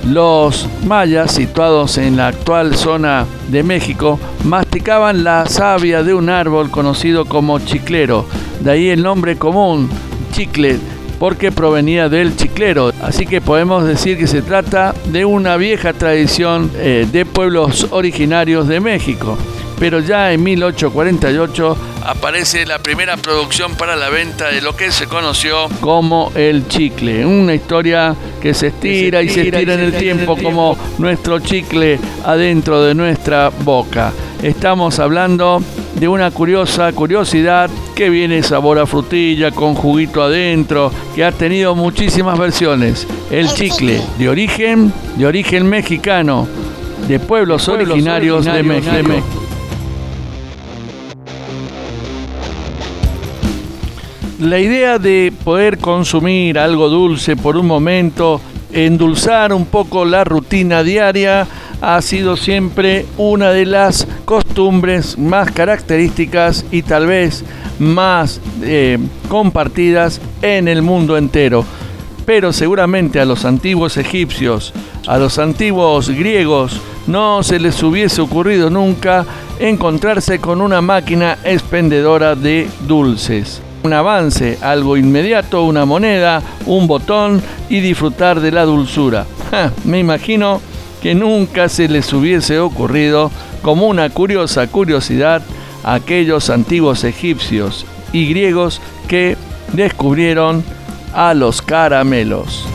Los 0.07 0.67
mayas, 0.87 1.33
situados 1.33 1.99
en 1.99 2.17
la 2.17 2.29
actual 2.29 2.77
zona 2.77 3.27
de 3.49 3.63
México, 3.63 4.19
masticaban 4.45 5.23
la 5.23 5.45
savia 5.45 6.03
de 6.03 6.15
un 6.15 6.31
árbol 6.31 6.71
conocido 6.71 7.27
como 7.27 7.59
chiclero, 7.59 8.25
de 8.61 8.71
ahí 8.71 8.89
el 8.89 9.03
nombre 9.03 9.37
común, 9.37 9.89
chicle, 10.33 10.79
porque 11.21 11.53
provenía 11.53 12.09
del 12.09 12.37
chiclero. 12.37 12.93
Así 13.01 13.27
que 13.27 13.41
podemos 13.41 13.85
decir 13.85 14.19
que 14.19 14.27
se 14.27 14.43
trata 14.43 14.93
de 15.05 15.25
una 15.25 15.57
vieja 15.57 15.93
tradición 15.93 16.73
eh, 16.75 17.07
de 17.13 17.25
pueblos 17.25 17.87
originarios 17.93 18.67
de 18.67 18.81
México. 18.81 19.39
Pero 19.79 20.01
ya 20.01 20.33
en 20.33 20.43
1848 20.43 21.77
aparece 22.07 22.67
la 22.67 22.79
primera 22.79 23.17
producción 23.17 23.75
para 23.75 23.97
la 23.97 24.11
venta 24.11 24.49
de 24.49 24.61
lo 24.61 24.77
que 24.77 24.93
se 24.93 25.07
conoció 25.07 25.69
como 25.81 26.33
el 26.35 26.69
chicle. 26.69 27.25
Una 27.25 27.55
historia 27.55 28.15
que 28.41 28.55
se 28.55 28.69
estira, 28.69 29.23
y 29.23 29.29
se 29.29 29.43
estira 29.43 29.75
en 29.75 29.81
el 29.81 29.93
tiempo 29.93 30.37
como 30.37 30.77
nuestro 30.99 31.39
chicle 31.41 31.99
adentro 32.25 32.83
de 32.83 32.95
nuestra 32.95 33.51
boca. 33.65 34.13
Estamos 34.43 34.99
hablando 34.99 35.63
de 36.03 36.09
una 36.09 36.33
curiosa 36.33 36.91
curiosidad 36.91 37.71
que 37.95 38.11
viene 38.11 38.43
sabor 38.43 38.77
a 38.81 38.87
frutilla 38.87 39.53
con 39.53 39.77
juguito 39.77 40.21
adentro, 40.21 40.91
que 41.15 41.23
ha 41.23 41.31
tenido 41.31 41.77
muchísimas 41.77 42.37
versiones. 42.37 43.07
El 43.31 43.47
chicle 43.55 44.03
de 44.19 44.29
origen, 44.29 44.93
de 45.17 45.27
origen 45.27 45.65
mexicano, 45.65 46.49
de 47.07 47.21
pueblos, 47.21 47.69
originarios, 47.69 48.45
de 48.45 48.65
México. 48.65 49.13
La 54.41 54.59
idea 54.59 54.99
de 54.99 55.33
poder 55.45 55.79
consumir 55.79 56.59
algo 56.59 56.89
dulce 56.89 57.37
por 57.37 57.57
un 57.57 57.69
momento, 57.69 58.41
endulzar 58.73 59.53
un 59.53 59.67
poco 59.67 60.05
la 60.05 60.25
rutina 60.25 60.83
diaria, 60.83 61.47
ha 61.83 62.01
sido 62.01 62.37
siempre 62.37 63.07
una 63.19 63.51
de 63.51 63.67
las 63.67 64.07
costumbres 64.25 65.19
más 65.19 65.51
características 65.51 66.65
y 66.71 66.83
tal 66.83 67.09
vez 67.09 67.45
más 67.81 68.41
eh, 68.63 68.99
compartidas 69.29 70.21
en 70.43 70.69
el 70.69 70.81
mundo 70.81 71.19
entero. 71.19 71.65
Pero 72.25 72.53
seguramente 72.53 73.19
a 73.19 73.25
los 73.25 73.45
antiguos 73.45 73.97
egipcios, 73.97 74.73
a 75.09 75.19
los 75.19 75.41
antiguos 75.41 76.09
griegos, 76.09 76.81
no 77.09 77.43
se 77.43 77.59
les 77.59 77.83
hubiese 77.83 78.21
ocurrido 78.21 78.71
nunca 78.71 79.27
encontrarse 79.59 80.39
con 80.39 80.61
una 80.61 80.81
máquina 80.81 81.39
expendedora 81.43 82.37
de 82.37 82.69
dulces. 82.87 83.61
Un 83.83 83.93
avance, 83.93 84.57
algo 84.63 84.97
inmediato, 84.97 85.65
una 85.65 85.85
moneda, 85.85 86.41
un 86.67 86.87
botón 86.87 87.43
y 87.69 87.81
disfrutar 87.81 88.39
de 88.39 88.53
la 88.53 88.65
dulzura. 88.65 89.27
me 89.85 89.99
imagino 89.99 90.61
que 91.03 91.15
nunca 91.15 91.69
se 91.69 91.89
les 91.89 92.13
hubiese 92.13 92.61
ocurrido 92.61 93.31
como 93.63 93.89
una 93.89 94.09
curiosa 94.09 94.69
curiosidad 94.69 95.43
a 95.83 95.95
aquellos 95.95 96.49
antiguos 96.49 97.03
egipcios 97.03 97.85
y 98.13 98.29
griegos 98.29 98.81
que 99.09 99.37
descubrieron 99.73 100.63
a 101.13 101.35
los 101.35 101.61
caramelos. 101.61 102.67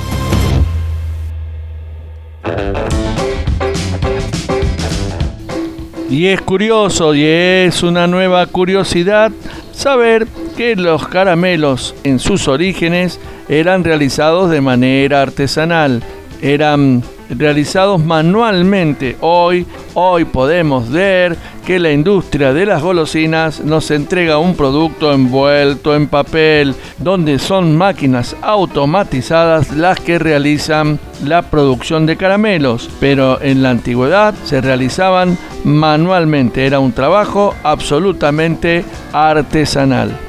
Y 6.09 6.27
es 6.27 6.41
curioso 6.41 7.13
y 7.15 7.23
es 7.23 7.83
una 7.83 8.07
nueva 8.07 8.45
curiosidad 8.47 9.31
saber 9.71 10.27
que 10.57 10.75
los 10.75 11.07
caramelos 11.07 11.95
en 12.03 12.19
sus 12.19 12.47
orígenes 12.47 13.19
eran 13.47 13.83
realizados 13.83 14.49
de 14.49 14.59
manera 14.59 15.21
artesanal, 15.21 16.01
eran 16.41 17.03
realizados 17.29 18.03
manualmente. 18.03 19.17
Hoy, 19.21 19.65
hoy 19.93 20.25
podemos 20.25 20.89
ver 20.89 21.37
que 21.65 21.79
la 21.79 21.91
industria 21.91 22.53
de 22.53 22.65
las 22.65 22.81
golosinas 22.81 23.59
nos 23.59 23.91
entrega 23.91 24.37
un 24.37 24.55
producto 24.55 25.11
envuelto 25.11 25.95
en 25.95 26.07
papel, 26.07 26.75
donde 26.97 27.39
son 27.39 27.77
máquinas 27.77 28.35
automatizadas 28.41 29.71
las 29.75 29.99
que 29.99 30.19
realizan 30.19 30.99
la 31.23 31.41
producción 31.41 32.05
de 32.05 32.15
caramelos, 32.15 32.89
pero 32.99 33.41
en 33.41 33.63
la 33.63 33.71
antigüedad 33.71 34.33
se 34.45 34.61
realizaban 34.61 35.37
manualmente, 35.63 36.65
era 36.65 36.79
un 36.79 36.93
trabajo 36.93 37.53
absolutamente 37.63 38.85
artesanal. 39.11 40.26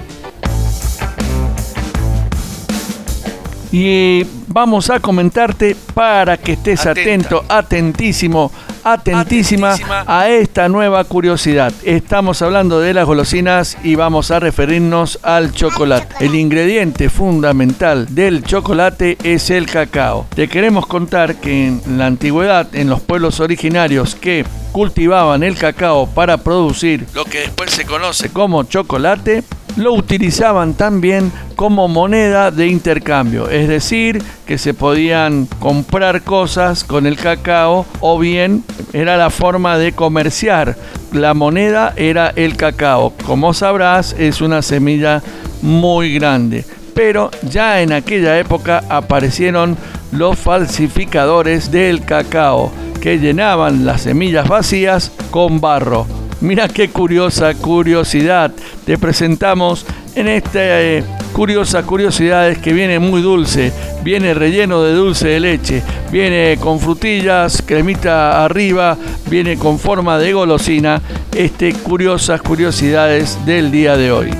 Y 3.71 4.25
vamos 4.47 4.89
a 4.89 4.99
comentarte 4.99 5.77
para 5.93 6.39
que 6.39 6.53
estés 6.53 6.87
atento, 6.87 7.45
atentísimo, 7.49 8.51
atentísima, 8.83 9.75
a 10.07 10.29
esta 10.29 10.69
nueva 10.69 11.05
curiosidad. 11.05 11.73
Estamos 11.83 12.41
hablando 12.41 12.81
de 12.81 12.95
las 12.95 13.05
golosinas 13.05 13.77
y 13.85 13.95
vamos 13.95 14.31
a 14.31 14.41
referirnos 14.41 15.19
al 15.23 15.53
chocolate. 15.53 16.25
El 16.25 16.35
ingrediente 16.35 17.11
fundamental 17.11 18.07
del 18.15 18.43
chocolate 18.43 19.19
es 19.23 19.51
el 19.51 19.67
cacao. 19.67 20.27
Te 20.35 20.49
queremos 20.49 20.87
contar 20.87 21.37
que 21.37 21.67
en 21.67 21.99
la 21.99 22.07
antigüedad, 22.07 22.75
en 22.75 22.89
los 22.89 23.01
pueblos 23.01 23.41
originarios 23.41 24.15
que 24.15 24.47
cultivaban 24.73 25.43
el 25.43 25.57
cacao 25.57 26.07
para 26.07 26.39
producir 26.39 27.07
lo 27.15 27.25
que 27.25 27.41
después 27.41 27.71
se 27.71 27.85
conoce 27.85 28.31
como 28.31 28.63
chocolate, 28.65 29.43
lo 29.79 29.93
utilizaban 29.95 30.75
también 30.75 31.31
como 31.55 31.87
moneda 31.87 32.51
de 32.51 32.67
intercambio, 32.67 33.49
es 33.49 33.69
decir, 33.69 34.21
que 34.45 34.59
se 34.59 34.75
podían 34.75 35.47
comprar 35.61 36.23
cosas 36.23 36.83
con 36.83 37.07
el 37.07 37.17
cacao 37.17 37.87
o 38.01 38.19
bien 38.19 38.65
era 38.93 39.17
la 39.17 39.31
forma 39.31 39.79
de 39.79 39.93
comerciar. 39.93 40.77
La 41.13 41.33
moneda 41.33 41.95
era 41.97 42.33
el 42.35 42.57
cacao. 42.57 43.15
Como 43.25 43.55
sabrás, 43.55 44.15
es 44.19 44.41
una 44.41 44.63
semilla 44.63 45.23
muy 45.63 46.13
grande. 46.13 46.65
Pero 46.95 47.31
ya 47.49 47.81
en 47.81 47.93
aquella 47.93 48.39
época 48.39 48.83
aparecieron 48.89 49.77
los 50.11 50.39
falsificadores 50.39 51.71
del 51.71 52.05
cacao 52.05 52.73
que 53.01 53.19
llenaban 53.19 53.87
las 53.87 54.03
semillas 54.03 54.49
vacías 54.49 55.13
con 55.31 55.61
barro 55.61 56.18
Mira 56.41 56.69
qué 56.69 56.89
curiosa 56.89 57.53
curiosidad. 57.55 58.53
Te 58.87 58.97
presentamos 58.97 59.85
en 60.15 60.29
esta 60.29 60.81
eh, 60.81 61.05
curiosa 61.33 61.83
curiosidades 61.83 62.59
que 62.59 62.73
viene 62.73 63.01
muy 63.01 63.23
dulce, 63.23 63.73
viene 64.05 64.35
relleno 64.35 64.83
de 64.83 64.93
dulce 64.93 65.29
de 65.29 65.41
leche, 65.41 65.83
viene 66.13 66.57
con 66.61 66.79
frutillas, 66.79 67.61
cremita 67.61 68.45
arriba, 68.45 68.97
viene 69.29 69.57
con 69.57 69.81
forma 69.81 70.17
de 70.19 70.33
golosina, 70.33 71.03
este 71.35 71.73
curiosas 71.73 72.41
curiosidades 72.41 73.45
del 73.45 73.73
día 73.73 73.97
de 73.97 74.13
hoy. 74.13 74.31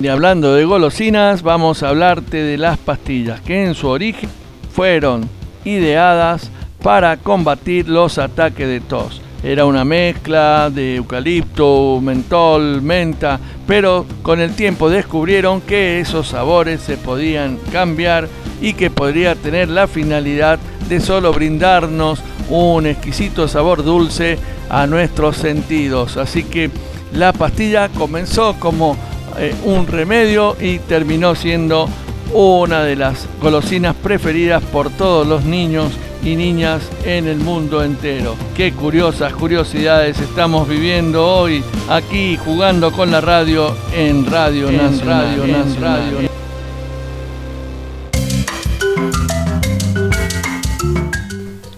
Y 0.00 0.08
hablando 0.08 0.54
de 0.54 0.64
golosinas, 0.64 1.42
vamos 1.42 1.84
a 1.84 1.90
hablarte 1.90 2.38
de 2.38 2.58
las 2.58 2.76
pastillas 2.76 3.40
que 3.40 3.64
en 3.64 3.74
su 3.76 3.86
origen 3.86 4.30
fueron 4.72 5.28
ideadas 5.64 6.50
para 6.88 7.18
combatir 7.18 7.86
los 7.86 8.16
ataques 8.16 8.66
de 8.66 8.80
tos. 8.80 9.20
Era 9.42 9.66
una 9.66 9.84
mezcla 9.84 10.70
de 10.70 10.96
eucalipto, 10.96 12.00
mentol, 12.02 12.80
menta, 12.80 13.38
pero 13.66 14.06
con 14.22 14.40
el 14.40 14.54
tiempo 14.54 14.88
descubrieron 14.88 15.60
que 15.60 16.00
esos 16.00 16.28
sabores 16.28 16.80
se 16.80 16.96
podían 16.96 17.58
cambiar 17.70 18.26
y 18.62 18.72
que 18.72 18.88
podría 18.90 19.34
tener 19.34 19.68
la 19.68 19.86
finalidad 19.86 20.58
de 20.88 20.98
solo 21.00 21.30
brindarnos 21.34 22.22
un 22.48 22.86
exquisito 22.86 23.48
sabor 23.48 23.84
dulce 23.84 24.38
a 24.70 24.86
nuestros 24.86 25.36
sentidos. 25.36 26.16
Así 26.16 26.42
que 26.42 26.70
la 27.12 27.34
pastilla 27.34 27.90
comenzó 27.90 28.54
como 28.58 28.96
eh, 29.36 29.54
un 29.66 29.86
remedio 29.88 30.56
y 30.58 30.78
terminó 30.78 31.34
siendo 31.34 31.86
una 32.32 32.82
de 32.82 32.96
las 32.96 33.26
golosinas 33.42 33.94
preferidas 33.94 34.62
por 34.62 34.88
todos 34.88 35.26
los 35.26 35.44
niños 35.44 35.92
y 36.22 36.36
niñas 36.36 36.88
en 37.04 37.26
el 37.26 37.38
mundo 37.38 37.82
entero. 37.82 38.36
Qué 38.56 38.72
curiosas 38.72 39.32
curiosidades 39.32 40.18
estamos 40.20 40.68
viviendo 40.68 41.26
hoy 41.26 41.62
aquí 41.88 42.36
jugando 42.36 42.92
con 42.92 43.10
la 43.10 43.20
radio 43.20 43.74
en 43.94 44.26
Radio 44.26 44.68
Radio, 45.04 45.44
Radio. 45.80 46.28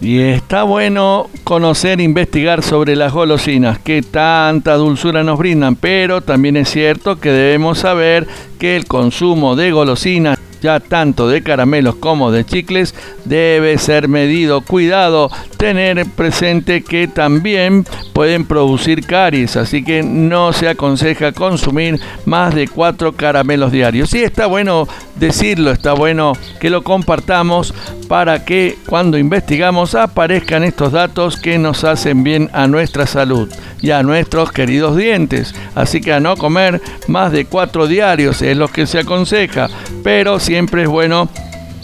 Y 0.00 0.18
está 0.18 0.64
bueno 0.64 1.28
conocer, 1.44 2.00
investigar 2.00 2.62
sobre 2.62 2.96
las 2.96 3.12
golosinas, 3.12 3.78
que 3.78 4.02
tanta 4.02 4.74
dulzura 4.74 5.22
nos 5.22 5.38
brindan, 5.38 5.76
pero 5.76 6.20
también 6.20 6.56
es 6.56 6.68
cierto 6.68 7.20
que 7.20 7.30
debemos 7.30 7.78
saber 7.78 8.26
que 8.58 8.76
el 8.76 8.86
consumo 8.86 9.54
de 9.54 9.70
golosinas 9.70 10.38
ya 10.60 10.80
tanto 10.80 11.28
de 11.28 11.42
caramelos 11.42 11.96
como 11.96 12.30
de 12.30 12.44
chicles, 12.44 12.94
debe 13.24 13.78
ser 13.78 14.08
medido. 14.08 14.60
Cuidado, 14.60 15.30
tener 15.56 16.06
presente 16.06 16.82
que 16.82 17.08
también 17.08 17.84
pueden 18.12 18.44
producir 18.44 19.06
caries, 19.06 19.56
así 19.56 19.84
que 19.84 20.02
no 20.02 20.52
se 20.52 20.68
aconseja 20.68 21.32
consumir 21.32 22.00
más 22.24 22.54
de 22.54 22.68
cuatro 22.68 23.12
caramelos 23.12 23.72
diarios. 23.72 24.10
Sí 24.10 24.22
está 24.22 24.46
bueno 24.46 24.88
decirlo, 25.20 25.70
está 25.70 25.92
bueno 25.92 26.32
que 26.58 26.70
lo 26.70 26.82
compartamos 26.82 27.72
para 28.08 28.44
que 28.44 28.78
cuando 28.88 29.18
investigamos 29.18 29.94
aparezcan 29.94 30.64
estos 30.64 30.92
datos 30.92 31.36
que 31.36 31.58
nos 31.58 31.84
hacen 31.84 32.24
bien 32.24 32.50
a 32.52 32.66
nuestra 32.66 33.06
salud 33.06 33.48
y 33.80 33.90
a 33.92 34.02
nuestros 34.02 34.50
queridos 34.50 34.96
dientes. 34.96 35.54
Así 35.74 36.00
que 36.00 36.12
a 36.12 36.20
no 36.20 36.36
comer 36.36 36.80
más 37.06 37.30
de 37.30 37.44
cuatro 37.44 37.86
diarios 37.86 38.42
es 38.42 38.56
lo 38.56 38.68
que 38.68 38.86
se 38.86 38.98
aconseja, 38.98 39.68
pero 40.02 40.40
siempre 40.40 40.82
es 40.82 40.88
bueno 40.88 41.28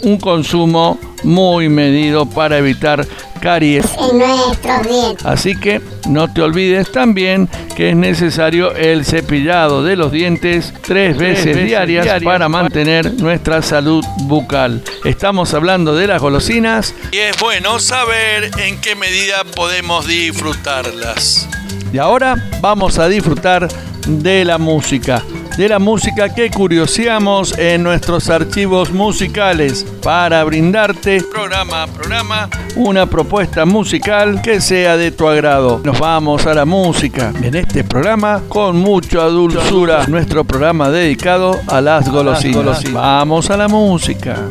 un 0.01 0.17
consumo 0.17 0.99
muy 1.23 1.69
medido 1.69 2.25
para 2.25 2.57
evitar 2.57 3.05
caries 3.39 3.85
en 4.11 4.19
nuestros 4.19 4.83
dientes. 4.83 5.25
Así 5.25 5.59
que 5.59 5.81
no 6.07 6.31
te 6.31 6.41
olvides 6.41 6.91
también 6.91 7.49
que 7.75 7.89
es 7.89 7.95
necesario 7.95 8.73
el 8.75 9.05
cepillado 9.05 9.83
de 9.83 9.95
los 9.95 10.11
dientes 10.11 10.73
tres 10.81 11.17
veces, 11.17 11.55
diarias, 11.63 12.23
para 12.23 12.49
mantener 12.49 13.13
nuestra 13.13 13.61
salud 13.61 14.03
bucal. 14.21 14.83
Estamos 15.05 15.53
hablando 15.53 15.95
de 15.95 16.07
las 16.07 16.21
golosinas 16.21 16.93
y 17.11 17.17
es 17.17 17.37
bueno 17.39 17.79
saber 17.79 18.51
en 18.57 18.79
qué 18.81 18.95
medida 18.95 19.43
podemos 19.55 20.07
disfrutarlas. 20.07 21.47
Y 21.93 21.97
ahora 21.97 22.35
vamos 22.61 22.99
a 22.99 23.07
disfrutar 23.07 23.67
de 24.07 24.45
la 24.45 24.57
música 24.57 25.23
de 25.57 25.67
la 25.67 25.79
música 25.79 26.33
que 26.33 26.51
curioseamos 26.51 27.57
en 27.57 27.81
nuestros 27.81 28.29
archivos 28.29 28.91
musicales 28.91 29.83
para 30.03 30.43
brindarte 30.43 31.21
programa 31.23 31.83
a 31.83 31.87
programa 31.87 32.49
una 32.75 33.07
propuesta 33.07 33.65
musical 33.65 34.41
que 34.43 34.61
sea 34.61 34.97
de 34.97 35.09
tu 35.09 35.27
agrado. 35.27 35.81
Nos 35.83 35.99
vamos 35.99 36.45
a 36.45 36.53
la 36.53 36.65
música 36.65 37.33
en 37.41 37.55
este 37.55 37.83
programa 37.83 38.43
con 38.47 38.77
mucha 38.77 39.23
dulzura, 39.23 40.05
nuestro 40.07 40.43
programa 40.43 40.91
dedicado 40.91 41.59
a 41.67 41.81
las 41.81 42.07
golosinas. 42.07 42.83
Vamos 42.93 43.49
a 43.49 43.57
la 43.57 43.67
música. 43.67 44.47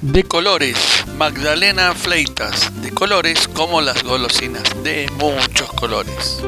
De 0.00 0.24
colores, 0.24 0.78
Magdalena 1.18 1.92
Fleitas, 1.94 2.72
de 2.80 2.92
colores 2.92 3.46
como 3.48 3.82
las 3.82 4.02
golosinas, 4.02 4.62
de 4.82 5.06
muchos 5.18 5.70
colores. 5.72 6.42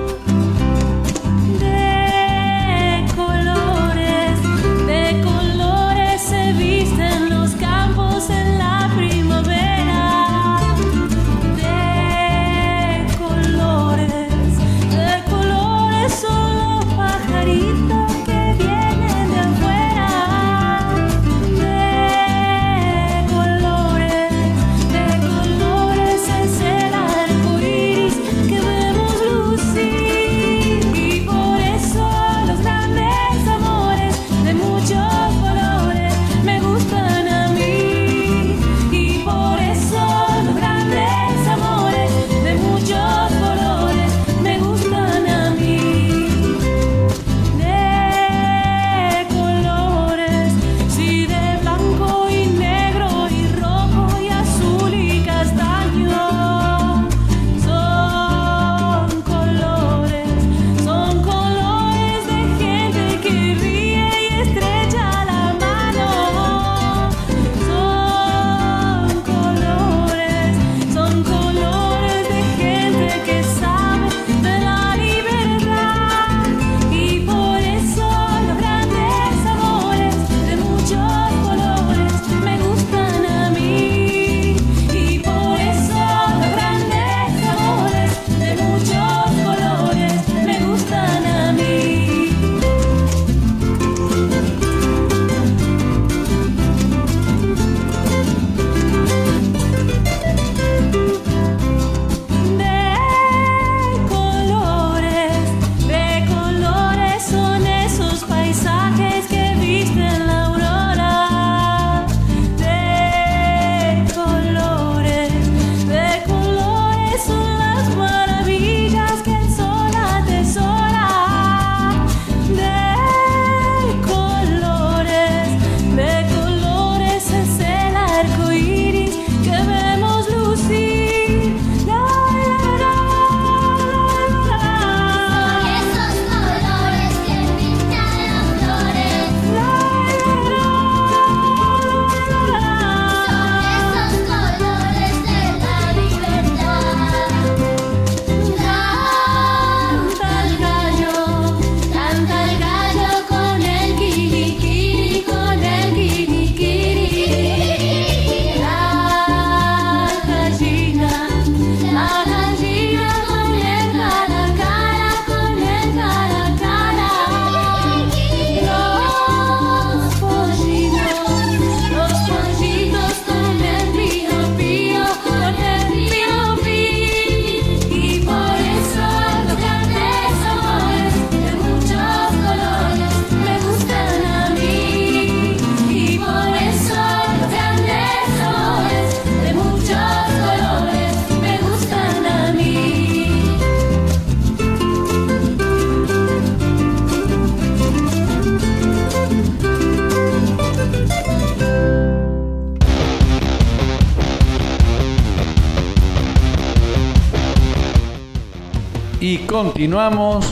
Continuamos 209.79 210.45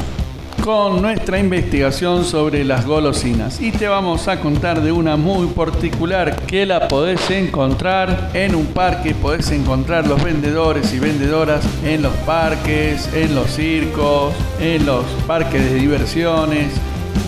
con 0.62 1.02
nuestra 1.02 1.40
investigación 1.40 2.24
sobre 2.24 2.62
las 2.62 2.86
golosinas 2.86 3.60
y 3.60 3.72
te 3.72 3.88
vamos 3.88 4.28
a 4.28 4.38
contar 4.38 4.80
de 4.80 4.92
una 4.92 5.16
muy 5.16 5.48
particular 5.48 6.46
que 6.46 6.64
la 6.64 6.86
podés 6.86 7.28
encontrar 7.32 8.30
en 8.34 8.54
un 8.54 8.66
parque, 8.66 9.16
podés 9.16 9.50
encontrar 9.50 10.06
los 10.06 10.22
vendedores 10.22 10.94
y 10.94 11.00
vendedoras 11.00 11.66
en 11.84 12.02
los 12.02 12.12
parques, 12.18 13.12
en 13.14 13.34
los 13.34 13.50
circos, 13.50 14.32
en 14.60 14.86
los 14.86 15.04
parques 15.26 15.72
de 15.72 15.74
diversiones. 15.74 16.70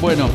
Bueno, 0.01 0.29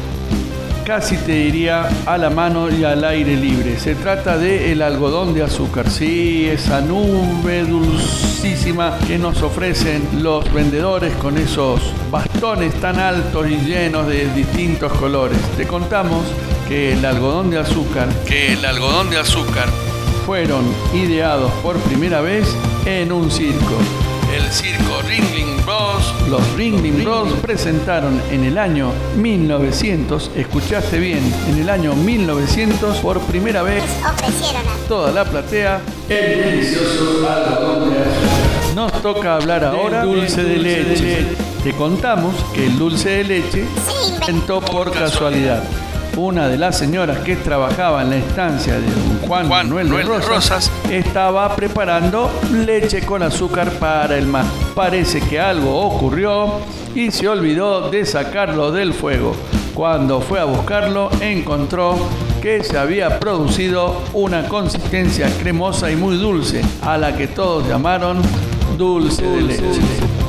casi 0.84 1.17
te 1.17 1.32
diría 1.32 1.88
a 2.06 2.17
la 2.17 2.30
mano 2.30 2.69
y 2.69 2.84
al 2.84 3.04
aire 3.04 3.36
libre. 3.36 3.80
Se 3.80 3.96
trata 3.96 4.38
de 4.38 4.72
el 4.72 4.82
algodón 4.82 5.34
de 5.34 5.43
azúcar, 5.43 5.89
sí, 5.89 6.48
esa 6.50 6.82
nube 6.82 7.63
dulcísima 7.63 8.98
que 9.08 9.17
nos 9.17 9.41
ofrecen 9.41 10.08
los 10.22 10.52
vendedores 10.54 11.13
con 11.15 11.38
esos 11.38 11.82
bastones 12.12 12.74
tan 12.76 13.00
altos 13.00 13.50
y 13.50 13.58
llenos 13.58 14.08
de 14.08 14.32
distintos 14.34 14.91
colores. 14.93 15.38
Te 15.58 15.65
contamos 15.65 16.26
que 16.67 16.93
el 16.93 17.06
algodón 17.06 17.50
de 17.50 17.60
azúcar, 17.60 18.10
que 18.28 18.54
el 18.54 18.65
algodón 18.65 19.10
de 19.10 19.17
azúcar 19.17 19.69
fueron 20.26 20.63
ideados 20.93 21.52
por 21.62 21.78
primera 21.80 22.22
vez 22.22 22.48
en 22.86 23.12
un 23.12 23.32
circo. 23.32 24.03
El 24.34 24.52
circo 24.52 25.00
Ringling 25.04 25.63
Bros. 25.63 26.12
Los 26.28 26.54
Ringling 26.56 27.04
Bros 27.04 27.34
presentaron 27.43 28.19
en 28.32 28.43
el 28.43 28.58
año 28.58 28.91
1900, 29.15 30.32
escuchaste 30.36 30.98
bien, 30.98 31.22
en 31.50 31.62
el 31.62 31.69
año 31.69 31.93
1900 31.93 32.98
por 32.98 33.19
primera 33.22 33.62
vez 33.62 33.84
ofrecieron 34.04 34.67
a 34.67 34.88
toda 34.88 35.12
la 35.12 35.24
platea 35.24 35.82
el 36.10 36.43
delicioso 36.43 37.30
algodón 37.30 37.93
de 37.93 38.00
azúcar. 38.00 38.76
Nos 38.76 38.91
toca 39.04 39.36
hablar 39.36 39.63
ahora 39.65 40.04
del 40.04 40.15
dulce 40.15 40.43
de 40.43 40.58
leche. 40.58 41.28
Te 41.63 41.74
contamos 41.74 42.34
que 42.56 42.65
el 42.65 42.80
dulce 42.80 43.10
de 43.10 43.24
leche 43.26 43.65
se 43.86 44.15
inventó 44.15 44.62
por 44.62 44.91
casualidad 44.91 45.63
una 46.17 46.47
de 46.47 46.58
las 46.58 46.78
señoras 46.78 47.19
que 47.19 47.36
trabajaba 47.36 48.02
en 48.02 48.10
la 48.12 48.17
estancia 48.17 48.80
de 48.80 48.88
Juan, 49.28 49.47
Manuel, 49.47 49.89
de 49.89 50.04
Rosas, 50.04 50.71
estaba 50.89 51.56
preparando 51.56 52.30
leche 52.52 53.02
con 53.06 53.23
azúcar 53.23 53.71
para 53.80 54.17
el 54.17 54.28
mar. 54.28 54.45
Parece 54.76 55.21
que 55.21 55.39
algo 55.39 55.80
ocurrió 55.82 56.60
y 56.93 57.12
se 57.12 57.28
olvidó 57.28 57.89
de 57.89 58.06
sacarlo 58.06 58.71
del 58.71 58.93
fuego. 58.93 59.36
Cuando 59.73 60.21
fue 60.21 60.39
a 60.39 60.45
buscarlo, 60.45 61.10
encontró 61.19 61.95
que 62.41 62.63
se 62.63 62.78
había 62.78 63.19
producido 63.19 64.02
una 64.13 64.47
consistencia 64.47 65.30
cremosa 65.39 65.89
y 65.89 65.95
muy 65.95 66.17
dulce, 66.17 66.62
a 66.82 66.97
la 66.97 67.15
que 67.15 67.28
todos 67.28 67.67
llamaron 67.67 68.21
dulce, 68.78 69.23
de 69.23 69.41
leche 69.41 70.23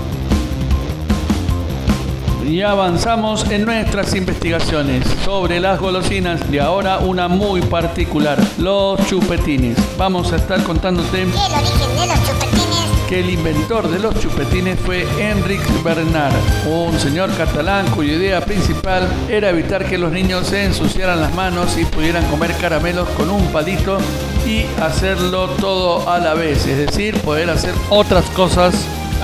y 2.47 2.63
avanzamos 2.63 3.51
en 3.51 3.65
nuestras 3.65 4.15
investigaciones 4.15 5.07
sobre 5.25 5.61
las 5.61 5.81
golosinas 5.81 6.41
y 6.51 6.59
ahora 6.59 6.99
una 6.99 7.29
muy 7.29 7.61
particular, 7.63 8.39
los 8.59 9.05
chupetines. 9.07 9.77
Vamos 9.97 10.33
a 10.33 10.37
estar 10.37 10.63
contándote 10.63 11.23
el 11.23 11.29
origen 11.29 11.97
de 11.97 12.07
los 12.07 12.25
chupetines. 12.27 13.09
Que 13.09 13.21
el 13.21 13.31
inventor 13.31 13.89
de 13.89 13.99
los 13.99 14.19
chupetines 14.21 14.79
fue 14.81 15.07
Enric 15.19 15.61
Bernard, 15.83 16.35
un 16.67 16.99
señor 16.99 17.31
catalán 17.37 17.87
cuya 17.91 18.15
idea 18.15 18.45
principal 18.45 19.09
era 19.29 19.51
evitar 19.51 19.85
que 19.87 19.99
los 19.99 20.13
niños 20.13 20.47
se 20.47 20.65
ensuciaran 20.65 21.21
las 21.21 21.35
manos 21.35 21.77
y 21.79 21.85
pudieran 21.85 22.25
comer 22.27 22.53
caramelos 22.61 23.09
con 23.11 23.31
un 23.31 23.47
palito 23.53 23.99
y 24.47 24.65
hacerlo 24.83 25.49
todo 25.61 26.09
a 26.11 26.19
la 26.19 26.35
vez, 26.35 26.67
es 26.67 26.79
decir, 26.79 27.19
poder 27.21 27.51
hacer 27.51 27.75
otras 27.91 28.25
cosas 28.31 28.75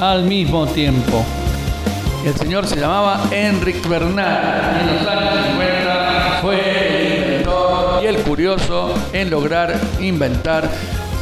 al 0.00 0.24
mismo 0.24 0.66
tiempo. 0.66 1.24
El 2.24 2.36
señor 2.36 2.66
se 2.66 2.76
llamaba 2.76 3.28
Enric 3.30 3.88
Bernard. 3.88 4.80
En 4.80 4.94
los 4.96 5.06
años 5.06 5.46
50 5.46 6.38
fue 6.42 6.60
el 6.60 7.22
inventor 7.22 8.02
y 8.02 8.06
el 8.06 8.16
curioso 8.22 8.94
en 9.14 9.30
lograr 9.30 9.80
inventar 10.00 10.70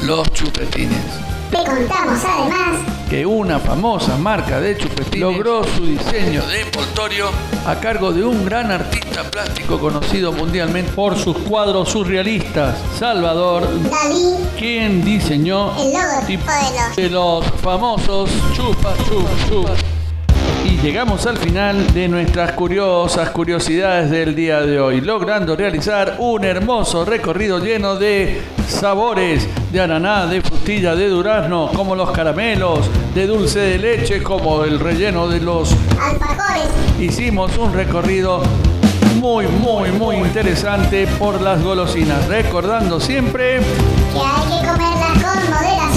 los 0.03 0.29
chupetines. 0.33 1.05
Te 1.51 1.59
contamos 1.59 2.21
además 2.25 2.81
que 3.09 3.25
una 3.25 3.59
famosa 3.61 4.17
marca 4.17 4.61
de 4.61 4.77
chupetines 4.77 5.21
logró 5.21 5.65
su 5.65 5.87
diseño 5.87 6.45
de 6.47 6.63
envoltorio 6.63 7.31
a 7.65 7.77
cargo 7.77 8.13
de 8.13 8.25
un 8.25 8.45
gran 8.45 8.71
artista 8.71 9.23
plástico 9.23 9.79
conocido 9.79 10.33
mundialmente 10.33 10.93
por 10.93 11.17
sus 11.17 11.39
cuadros 11.39 11.91
surrealistas, 11.91 12.77
Salvador 12.99 13.67
Dalí, 13.89 14.35
quien 14.59 15.05
diseñó 15.05 15.73
el 15.81 15.93
logotipo 15.93 16.51
de 16.97 17.03
de 17.03 17.09
los 17.09 17.47
famosos 17.63 18.31
chupa 18.55 18.95
chup 19.09 19.29
chup 19.49 19.69
y 19.71 19.88
llegamos 20.83 21.27
al 21.27 21.37
final 21.38 21.93
de 21.93 22.09
nuestras 22.09 22.53
curiosas 22.53 23.31
curiosidades 23.31 24.11
del 24.11 24.35
día 24.35 24.61
de 24.61 24.81
hoy, 24.81 25.01
logrando 25.01 25.57
realizar 25.57 26.17
un 26.19 26.45
hermoso 26.45 27.05
recorrido 27.05 27.59
lleno 27.59 27.97
de 27.97 28.41
sabores 28.69 29.49
de 29.73 29.81
ananá, 29.81 30.27
de 30.27 30.41
frutilla, 30.41 30.95
de 30.95 31.09
durazno, 31.09 31.71
como 31.75 31.97
los 31.97 32.11
caramelos, 32.12 32.88
de 33.14 33.27
dulce 33.27 33.59
de 33.59 33.79
leche, 33.79 34.23
como 34.23 34.64
el 34.64 34.79
relleno 34.79 35.27
de 35.29 35.41
los 35.41 35.75
alfajores. 36.01 36.69
Hicimos 37.01 37.57
un 37.59 37.73
recorrido 37.73 38.43
muy, 39.17 39.47
muy, 39.47 39.91
muy 39.91 40.17
interesante 40.17 41.07
por 41.19 41.41
las 41.41 41.62
golosinas, 41.62 42.27
recordando 42.29 43.01
siempre 43.01 43.59
que 44.12 44.21
hay 44.21 44.61
que 44.61 44.67
comerlas 44.67 45.23
con 45.23 45.51
moderación 45.51 45.88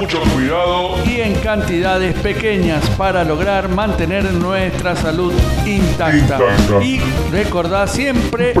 mucho 0.00 0.22
cuidado 0.32 0.96
y 1.04 1.20
en 1.20 1.34
cantidades 1.40 2.14
pequeñas 2.20 2.88
para 2.96 3.22
lograr 3.22 3.68
mantener 3.68 4.32
nuestra 4.32 4.96
salud 4.96 5.30
intacta. 5.66 6.38
Intacta. 6.38 6.82
Y 6.82 7.00
recordá 7.30 7.86
siempre 7.86 8.54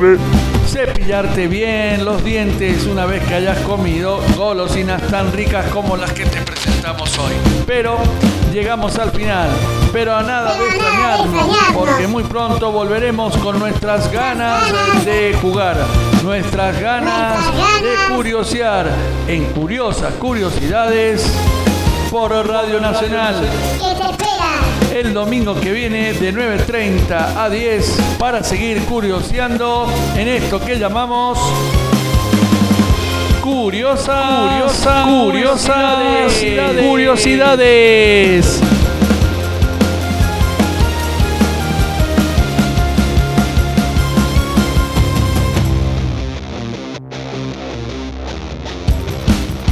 cepillarte 0.66 1.48
bien 1.48 2.04
los 2.04 2.22
dientes 2.22 2.84
una 2.86 3.06
vez 3.06 3.24
que 3.24 3.36
hayas 3.36 3.58
comido 3.60 4.22
golosinas 4.36 5.00
tan 5.08 5.32
ricas 5.32 5.64
como 5.70 5.96
las 5.96 6.12
que 6.12 6.26
te 6.26 6.42
presentamos 6.42 7.18
hoy. 7.18 7.32
Pero 7.66 7.96
llegamos 8.52 8.98
al 8.98 9.10
final, 9.10 9.48
pero 9.92 10.14
a 10.14 10.22
nada 10.22 10.54
de 10.54 10.66
extrañarnos, 10.66 11.46
porque 11.74 12.06
muy 12.06 12.24
pronto 12.24 12.72
volveremos 12.72 13.36
con 13.38 13.58
nuestras 13.58 14.10
ganas 14.10 14.62
de 15.04 15.36
jugar, 15.40 15.76
nuestras 16.22 16.80
ganas 16.80 17.44
de 17.82 18.14
curiosear 18.14 18.88
en 19.28 19.44
curiosas 19.46 20.14
curiosidades 20.14 21.32
por 22.10 22.32
Radio 22.46 22.80
Nacional. 22.80 23.36
El 24.94 25.14
domingo 25.14 25.54
que 25.54 25.72
viene 25.72 26.12
de 26.12 26.34
9.30 26.34 27.36
a 27.36 27.48
10 27.48 28.16
para 28.18 28.42
seguir 28.42 28.84
curioseando 28.84 29.88
en 30.16 30.28
esto 30.28 30.60
que 30.60 30.78
llamamos 30.78 31.38
Curiosa, 33.40 34.12
curiosa, 34.42 35.04
curiosidades. 35.08 36.86
curiosidades. 36.86 38.69